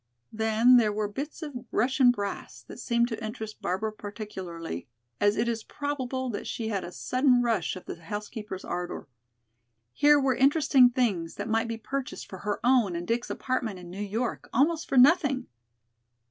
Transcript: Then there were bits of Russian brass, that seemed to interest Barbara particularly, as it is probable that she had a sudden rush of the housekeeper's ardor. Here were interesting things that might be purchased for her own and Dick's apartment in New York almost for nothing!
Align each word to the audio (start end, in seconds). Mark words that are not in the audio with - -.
Then 0.33 0.77
there 0.77 0.91
were 0.91 1.07
bits 1.07 1.43
of 1.43 1.53
Russian 1.69 2.09
brass, 2.09 2.63
that 2.63 2.79
seemed 2.79 3.07
to 3.09 3.23
interest 3.23 3.61
Barbara 3.61 3.93
particularly, 3.93 4.87
as 5.19 5.37
it 5.37 5.47
is 5.47 5.63
probable 5.63 6.27
that 6.31 6.47
she 6.47 6.69
had 6.69 6.83
a 6.83 6.91
sudden 6.91 7.43
rush 7.43 7.75
of 7.75 7.85
the 7.85 8.01
housekeeper's 8.05 8.65
ardor. 8.65 9.07
Here 9.93 10.19
were 10.19 10.33
interesting 10.35 10.89
things 10.89 11.35
that 11.35 11.47
might 11.47 11.67
be 11.67 11.77
purchased 11.77 12.27
for 12.27 12.39
her 12.39 12.59
own 12.63 12.95
and 12.95 13.07
Dick's 13.07 13.29
apartment 13.29 13.77
in 13.77 13.91
New 13.91 14.01
York 14.01 14.49
almost 14.51 14.89
for 14.89 14.97
nothing! 14.97 15.45